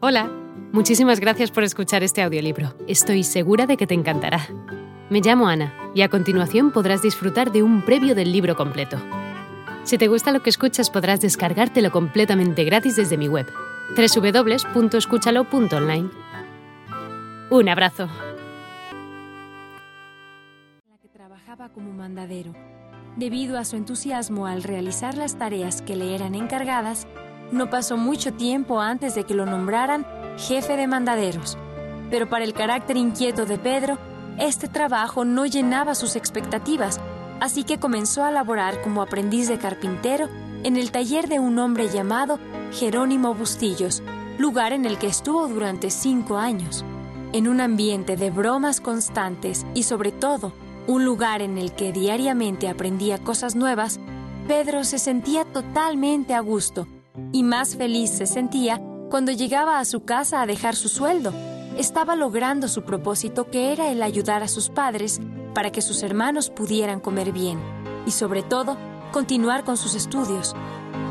[0.00, 0.30] Hola,
[0.70, 2.72] muchísimas gracias por escuchar este audiolibro.
[2.86, 4.46] Estoy segura de que te encantará.
[5.10, 8.96] Me llamo Ana y a continuación podrás disfrutar de un previo del libro completo.
[9.82, 13.48] Si te gusta lo que escuchas podrás descargártelo completamente gratis desde mi web,
[13.96, 16.10] www.escúchalo.online.
[17.50, 18.08] Un abrazo.
[21.12, 22.54] Trabajaba como mandadero.
[23.16, 27.08] Debido a su entusiasmo al realizar las tareas que le eran encargadas,
[27.50, 30.06] no pasó mucho tiempo antes de que lo nombraran
[30.36, 31.56] jefe de mandaderos.
[32.10, 33.98] Pero para el carácter inquieto de Pedro,
[34.38, 37.00] este trabajo no llenaba sus expectativas,
[37.40, 40.28] así que comenzó a laborar como aprendiz de carpintero
[40.62, 42.38] en el taller de un hombre llamado
[42.72, 44.02] Jerónimo Bustillos,
[44.38, 46.84] lugar en el que estuvo durante cinco años.
[47.32, 50.52] En un ambiente de bromas constantes y sobre todo
[50.86, 54.00] un lugar en el que diariamente aprendía cosas nuevas,
[54.46, 56.86] Pedro se sentía totalmente a gusto
[57.32, 61.32] y más feliz se sentía cuando llegaba a su casa a dejar su sueldo.
[61.76, 65.20] Estaba logrando su propósito que era el ayudar a sus padres
[65.54, 67.58] para que sus hermanos pudieran comer bien
[68.06, 68.76] y sobre todo
[69.12, 70.54] continuar con sus estudios.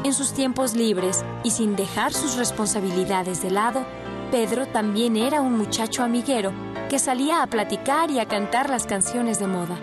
[0.03, 3.86] En sus tiempos libres y sin dejar sus responsabilidades de lado,
[4.31, 6.52] Pedro también era un muchacho amiguero
[6.89, 9.80] que salía a platicar y a cantar las canciones de moda.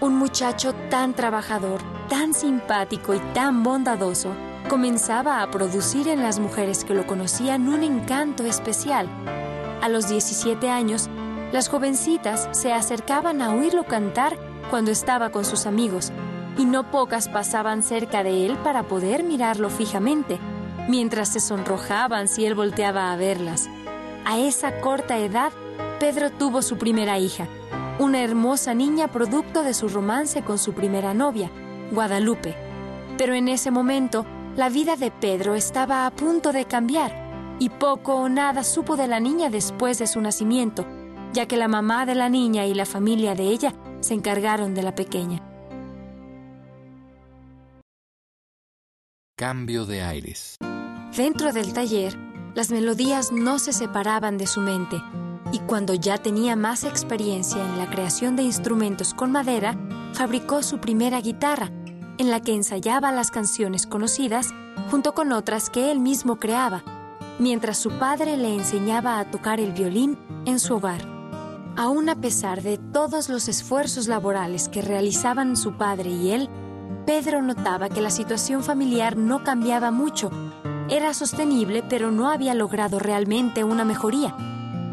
[0.00, 4.30] Un muchacho tan trabajador, tan simpático y tan bondadoso
[4.68, 9.08] comenzaba a producir en las mujeres que lo conocían un encanto especial.
[9.82, 11.08] A los 17 años,
[11.52, 14.36] las jovencitas se acercaban a oírlo cantar
[14.70, 16.12] cuando estaba con sus amigos,
[16.56, 20.38] y no pocas pasaban cerca de él para poder mirarlo fijamente,
[20.88, 23.68] mientras se sonrojaban si él volteaba a verlas.
[24.24, 25.52] A esa corta edad,
[26.00, 27.46] Pedro tuvo su primera hija,
[27.98, 31.50] una hermosa niña producto de su romance con su primera novia,
[31.92, 32.56] Guadalupe.
[33.16, 34.26] Pero en ese momento,
[34.56, 39.08] la vida de Pedro estaba a punto de cambiar y poco o nada supo de
[39.08, 40.86] la niña después de su nacimiento,
[41.32, 44.82] ya que la mamá de la niña y la familia de ella se encargaron de
[44.82, 45.42] la pequeña.
[49.36, 50.56] Cambio de aires.
[51.16, 52.16] Dentro del taller,
[52.54, 54.96] las melodías no se separaban de su mente,
[55.52, 59.76] y cuando ya tenía más experiencia en la creación de instrumentos con madera,
[60.12, 61.70] fabricó su primera guitarra,
[62.18, 64.50] en la que ensayaba las canciones conocidas
[64.90, 66.82] junto con otras que él mismo creaba,
[67.38, 71.02] mientras su padre le enseñaba a tocar el violín en su hogar.
[71.76, 76.48] Aún a pesar de todos los esfuerzos laborales que realizaban su padre y él,
[77.04, 80.30] Pedro notaba que la situación familiar no cambiaba mucho.
[80.88, 84.36] Era sostenible, pero no había logrado realmente una mejoría.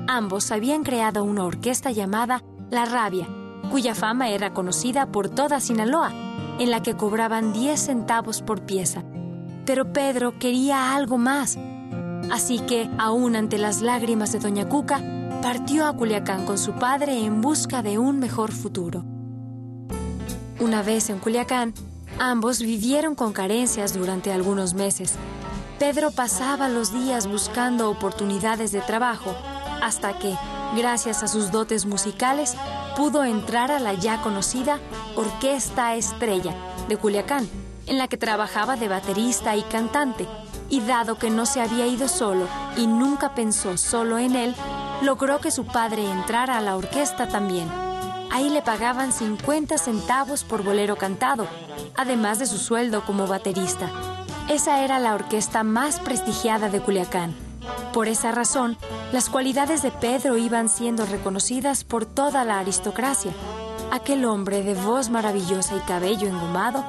[0.07, 3.27] Ambos habían creado una orquesta llamada La Rabia,
[3.69, 6.11] cuya fama era conocida por toda Sinaloa
[6.61, 9.03] en la que cobraban 10 centavos por pieza.
[9.65, 11.57] Pero Pedro quería algo más.
[12.31, 15.01] Así que, aún ante las lágrimas de Doña Cuca,
[15.41, 19.03] partió a Culiacán con su padre en busca de un mejor futuro.
[20.59, 21.73] Una vez en Culiacán,
[22.19, 25.15] ambos vivieron con carencias durante algunos meses.
[25.79, 29.35] Pedro pasaba los días buscando oportunidades de trabajo
[29.81, 30.35] hasta que,
[30.77, 32.55] gracias a sus dotes musicales,
[32.95, 34.79] pudo entrar a la ya conocida
[35.15, 36.53] Orquesta Estrella
[36.87, 37.47] de Culiacán,
[37.87, 40.27] en la que trabajaba de baterista y cantante,
[40.69, 42.47] y dado que no se había ido solo
[42.77, 44.55] y nunca pensó solo en él,
[45.01, 47.69] logró que su padre entrara a la orquesta también.
[48.31, 51.47] Ahí le pagaban 50 centavos por bolero cantado,
[51.97, 53.89] además de su sueldo como baterista.
[54.49, 57.50] Esa era la orquesta más prestigiada de Culiacán.
[57.93, 58.77] Por esa razón,
[59.11, 63.33] las cualidades de Pedro iban siendo reconocidas por toda la aristocracia.
[63.91, 66.85] Aquel hombre de voz maravillosa y cabello engomado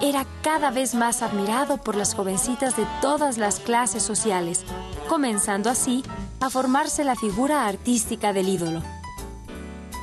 [0.00, 4.64] era cada vez más admirado por las jovencitas de todas las clases sociales,
[5.08, 6.02] comenzando así
[6.40, 8.82] a formarse la figura artística del ídolo.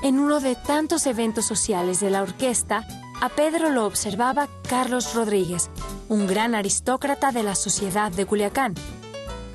[0.03, 2.85] En uno de tantos eventos sociales de la orquesta,
[3.21, 5.71] a Pedro lo observaba Carlos Rodríguez,
[6.09, 8.75] un gran aristócrata de la sociedad de Culiacán,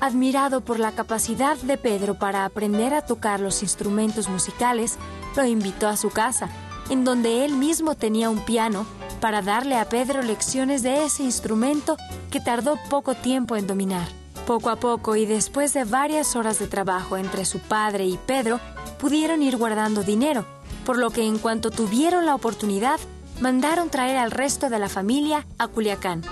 [0.01, 4.97] Admirado por la capacidad de Pedro para aprender a tocar los instrumentos musicales,
[5.35, 6.49] lo invitó a su casa,
[6.89, 8.85] en donde él mismo tenía un piano,
[9.19, 11.97] para darle a Pedro lecciones de ese instrumento
[12.31, 14.07] que tardó poco tiempo en dominar.
[14.47, 18.61] Poco a poco y después de varias horas de trabajo entre su padre y Pedro,
[18.99, 20.45] pudieron ir guardando dinero,
[20.85, 22.99] por lo que en cuanto tuvieron la oportunidad,
[23.41, 26.23] mandaron traer al resto de la familia a Culiacán,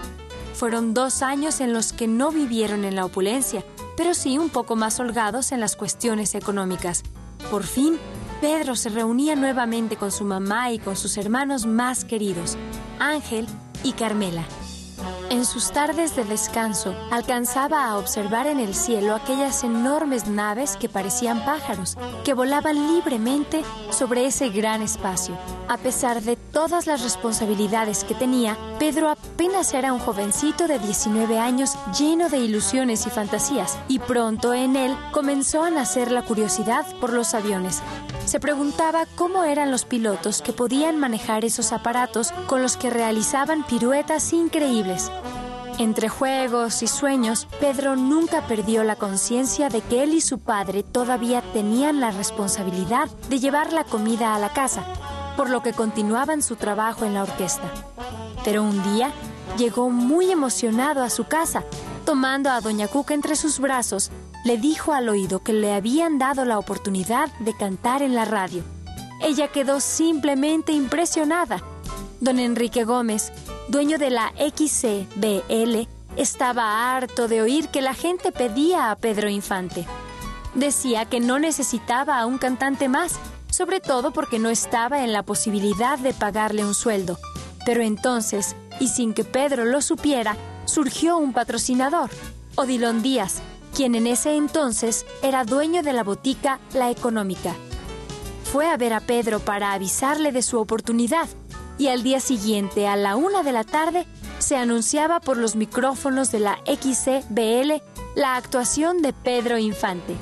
[0.58, 3.64] fueron dos años en los que no vivieron en la opulencia,
[3.96, 7.04] pero sí un poco más holgados en las cuestiones económicas.
[7.52, 8.00] Por fin,
[8.42, 12.58] Pedro se reunía nuevamente con su mamá y con sus hermanos más queridos,
[13.00, 13.46] Ángel
[13.84, 14.44] y Carmela.
[15.38, 20.90] En sus tardes de descanso, alcanzaba a observar en el cielo aquellas enormes naves que
[20.90, 23.62] parecían pájaros, que volaban libremente
[23.92, 25.38] sobre ese gran espacio.
[25.68, 31.38] A pesar de todas las responsabilidades que tenía, Pedro apenas era un jovencito de 19
[31.38, 36.84] años lleno de ilusiones y fantasías, y pronto en él comenzó a nacer la curiosidad
[37.00, 37.84] por los aviones.
[38.26, 43.64] Se preguntaba cómo eran los pilotos que podían manejar esos aparatos con los que realizaban
[43.64, 45.12] piruetas increíbles.
[45.80, 50.82] Entre juegos y sueños, Pedro nunca perdió la conciencia de que él y su padre
[50.82, 54.84] todavía tenían la responsabilidad de llevar la comida a la casa,
[55.36, 57.72] por lo que continuaban su trabajo en la orquesta.
[58.44, 59.12] Pero un día
[59.60, 61.64] llegó muy emocionado a su casa,
[62.06, 64.10] tomando a Doña Cuca entre sus brazos,
[64.46, 68.64] le dijo al oído que le habían dado la oportunidad de cantar en la radio.
[69.22, 71.62] Ella quedó simplemente impresionada.
[72.20, 73.32] Don Enrique Gómez,
[73.68, 79.86] dueño de la XCBL, estaba harto de oír que la gente pedía a Pedro Infante.
[80.56, 83.20] Decía que no necesitaba a un cantante más,
[83.52, 87.18] sobre todo porque no estaba en la posibilidad de pagarle un sueldo.
[87.66, 92.10] Pero entonces, y sin que Pedro lo supiera, surgió un patrocinador,
[92.56, 93.42] Odilon Díaz,
[93.76, 97.54] quien en ese entonces era dueño de la botica La Económica.
[98.46, 101.28] Fue a ver a Pedro para avisarle de su oportunidad
[101.78, 104.06] y al día siguiente, a la una de la tarde,
[104.40, 107.82] se anunciaba por los micrófonos de la XCBL
[108.16, 110.16] la actuación de Pedro Infante.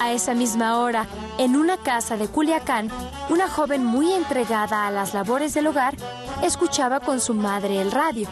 [0.00, 1.08] A esa misma hora,
[1.38, 2.88] en una casa de Culiacán,
[3.30, 5.96] una joven muy entregada a las labores del hogar
[6.42, 8.28] escuchaba con su madre el radio.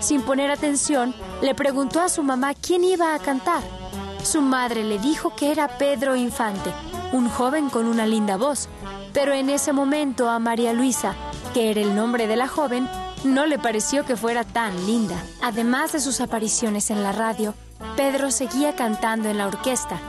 [0.00, 3.62] Sin poner atención, le preguntó a su mamá quién iba a cantar.
[4.22, 6.72] Su madre le dijo que era Pedro Infante,
[7.12, 8.68] un joven con una linda voz,
[9.12, 11.14] pero en ese momento a María Luisa,
[11.48, 12.88] que era el nombre de la joven,
[13.24, 15.16] no le pareció que fuera tan linda.
[15.42, 17.54] Además de sus apariciones en la radio,
[17.96, 20.00] Pedro seguía cantando en la orquesta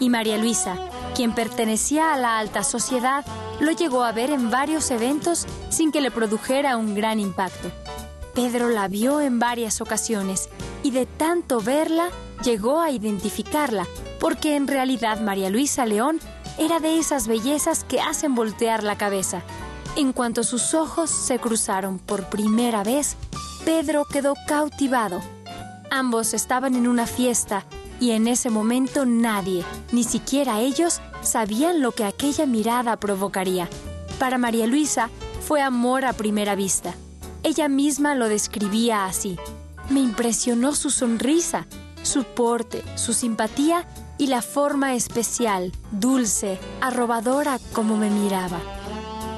[0.00, 0.76] y María Luisa,
[1.14, 3.24] quien pertenecía a la alta sociedad,
[3.60, 7.70] lo llegó a ver en varios eventos sin que le produjera un gran impacto.
[8.34, 10.48] Pedro la vio en varias ocasiones
[10.82, 12.08] y de tanto verla
[12.42, 13.86] llegó a identificarla,
[14.20, 16.18] porque en realidad María Luisa León
[16.58, 19.42] era de esas bellezas que hacen voltear la cabeza.
[19.96, 23.16] En cuanto sus ojos se cruzaron por primera vez,
[23.64, 25.22] Pedro quedó cautivado.
[25.88, 27.64] Ambos estaban en una fiesta
[28.00, 33.68] y en ese momento nadie, ni siquiera ellos, sabían lo que aquella mirada provocaría.
[34.18, 35.10] Para María Luisa
[35.46, 36.94] fue amor a primera vista.
[37.44, 39.38] Ella misma lo describía así.
[39.90, 41.68] Me impresionó su sonrisa,
[42.02, 43.86] su porte, su simpatía
[44.18, 48.58] y la forma especial, dulce, arrobadora como me miraba.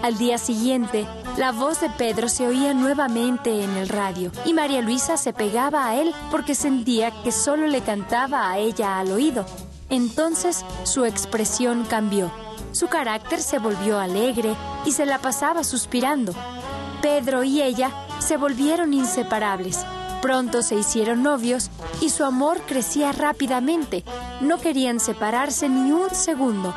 [0.02, 1.06] Al día siguiente,
[1.36, 5.88] la voz de Pedro se oía nuevamente en el radio y María Luisa se pegaba
[5.88, 9.44] a él porque sentía que solo le cantaba a ella al oído.
[9.90, 12.30] Entonces su expresión cambió.
[12.72, 14.54] Su carácter se volvió alegre
[14.84, 16.34] y se la pasaba suspirando.
[17.02, 19.84] Pedro y ella se volvieron inseparables.
[20.22, 21.70] Pronto se hicieron novios
[22.00, 24.04] y su amor crecía rápidamente.
[24.40, 26.74] No querían separarse ni un segundo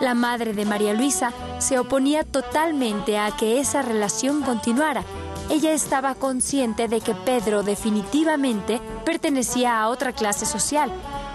[0.00, 5.04] la madre de María Luisa se oponía totalmente a que esa relación continuara.
[5.50, 10.90] Ella estaba consciente de que Pedro definitivamente pertenecía a otra clase social.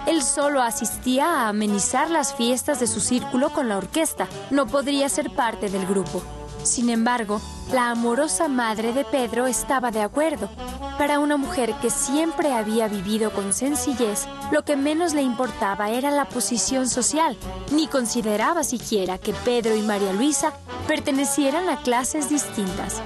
[0.06, 5.08] Él solo asistía a amenizar las fiestas de su círculo con la orquesta, no podría
[5.08, 6.22] ser parte del grupo.
[6.62, 7.40] Sin embargo,
[7.72, 10.50] la amorosa madre de Pedro estaba de acuerdo.
[10.98, 16.10] Para una mujer que siempre había vivido con sencillez, lo que menos le importaba era
[16.10, 17.36] la posición social,
[17.72, 20.52] ni consideraba siquiera que Pedro y María Luisa
[20.86, 23.00] pertenecieran a clases distintas.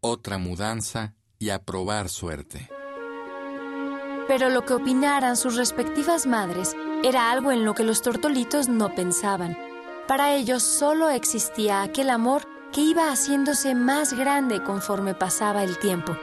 [0.00, 2.68] Otra mudanza y a probar suerte.
[4.28, 8.94] Pero lo que opinaran sus respectivas madres era algo en lo que los tortolitos no
[8.94, 9.56] pensaban.
[10.06, 12.42] Para ellos solo existía aquel amor
[12.72, 16.16] que iba haciéndose más grande conforme pasaba el tiempo.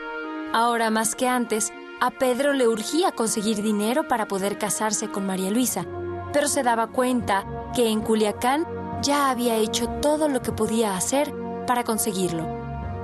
[0.54, 1.72] Ahora más que antes,
[2.02, 5.86] a Pedro le urgía conseguir dinero para poder casarse con María Luisa,
[6.32, 7.46] pero se daba cuenta
[7.76, 8.66] que en Culiacán
[9.02, 11.34] ya había hecho todo lo que podía hacer
[11.68, 12.48] para conseguirlo.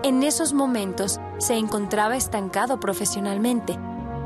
[0.03, 3.77] En esos momentos se encontraba estancado profesionalmente.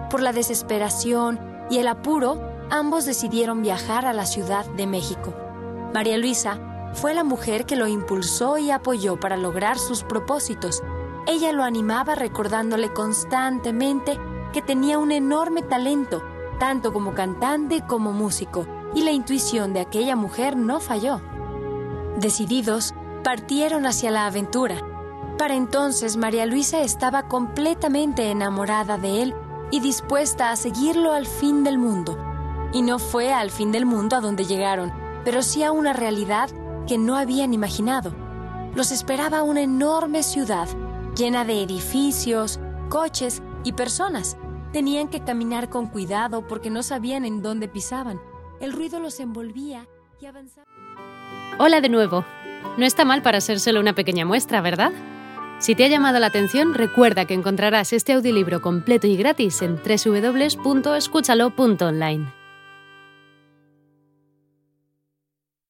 [0.09, 1.39] Por la desesperación
[1.69, 5.33] y el apuro, ambos decidieron viajar a la Ciudad de México.
[5.93, 6.59] María Luisa
[6.93, 10.81] fue la mujer que lo impulsó y apoyó para lograr sus propósitos.
[11.27, 14.19] Ella lo animaba recordándole constantemente
[14.53, 16.23] que tenía un enorme talento,
[16.59, 21.21] tanto como cantante como músico, y la intuición de aquella mujer no falló.
[22.17, 24.85] Decididos, partieron hacia la aventura.
[25.37, 29.35] para entonces María Luisa estaba completamente enamorada de él
[29.71, 32.28] y dispuesta a seguirlo al fin del mundo.
[32.73, 34.91] Y no fue al fin del mundo a donde llegaron,
[35.25, 36.49] pero sí a una realidad
[36.87, 38.13] que no habían imaginado.
[38.75, 40.67] Los esperaba una enorme ciudad,
[41.15, 42.59] llena de edificios,
[42.89, 44.37] coches y personas.
[44.71, 48.21] Tenían que caminar con cuidado porque no sabían en dónde pisaban.
[48.59, 49.87] El ruido los envolvía
[50.21, 50.69] y avanzaban.
[51.57, 52.23] Hola de nuevo.
[52.77, 54.91] No está mal para ser solo una pequeña muestra, ¿verdad?
[55.59, 59.75] Si te ha llamado la atención, recuerda que encontrarás este audiolibro completo y gratis en
[59.75, 62.38] www.escúchalo.online.